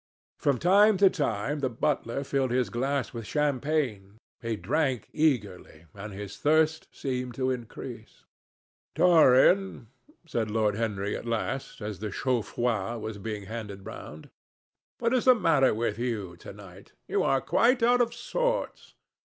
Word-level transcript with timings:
From 0.39 0.57
time 0.57 0.97
to 0.97 1.11
time 1.11 1.59
the 1.59 1.69
butler 1.69 2.23
filled 2.23 2.49
his 2.49 2.71
glass 2.71 3.13
with 3.13 3.27
champagne. 3.27 4.17
He 4.41 4.55
drank 4.55 5.07
eagerly, 5.13 5.85
and 5.93 6.11
his 6.11 6.37
thirst 6.39 6.87
seemed 6.91 7.35
to 7.35 7.51
increase. 7.51 8.25
"Dorian," 8.95 9.89
said 10.25 10.49
Lord 10.49 10.73
Henry 10.75 11.15
at 11.15 11.27
last, 11.27 11.81
as 11.81 11.99
the 11.99 12.09
chaud 12.11 12.41
froid 12.47 12.99
was 12.99 13.19
being 13.19 13.43
handed 13.45 13.85
round, 13.85 14.31
"what 14.97 15.13
is 15.13 15.25
the 15.25 15.35
matter 15.35 15.71
with 15.71 15.99
you 15.99 16.35
to 16.37 16.51
night? 16.51 16.93
You 17.07 17.21
are 17.21 17.39
quite 17.39 17.83
out 17.83 18.01
of 18.01 18.11
sorts." 18.15 18.95